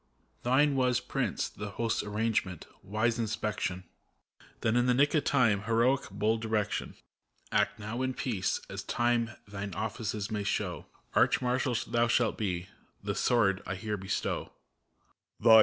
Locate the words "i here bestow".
13.67-14.51